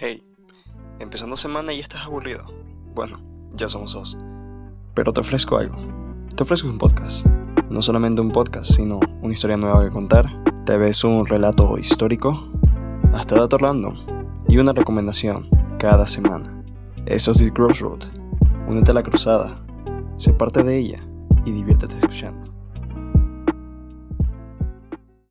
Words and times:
Hey, 0.00 0.22
empezando 1.00 1.36
semana 1.36 1.72
y 1.72 1.80
estás 1.80 2.06
aburrido. 2.06 2.44
Bueno, 2.94 3.20
ya 3.56 3.68
somos 3.68 3.94
dos. 3.94 4.16
Pero 4.94 5.12
te 5.12 5.18
ofrezco 5.18 5.56
algo. 5.56 5.76
Te 6.36 6.44
ofrezco 6.44 6.68
un 6.68 6.78
podcast. 6.78 7.26
No 7.68 7.82
solamente 7.82 8.20
un 8.20 8.30
podcast, 8.30 8.74
sino 8.74 9.00
una 9.22 9.34
historia 9.34 9.56
nueva 9.56 9.82
que 9.82 9.90
contar. 9.90 10.26
Te 10.64 10.76
ves 10.76 11.02
un 11.02 11.26
relato 11.26 11.76
histórico, 11.78 12.48
hasta 13.12 13.40
dato 13.40 13.58
random 13.58 13.96
y 14.46 14.58
una 14.58 14.72
recomendación 14.72 15.50
cada 15.80 16.06
semana. 16.06 16.62
Eso 17.04 17.32
es 17.32 17.38
The 17.38 17.52
Crossroad. 17.52 18.04
Únete 18.68 18.92
a 18.92 18.94
la 18.94 19.02
cruzada, 19.02 19.66
sé 20.16 20.32
parte 20.32 20.62
de 20.62 20.78
ella 20.78 21.00
y 21.44 21.50
diviértete 21.50 21.98
escuchando. 21.98 22.57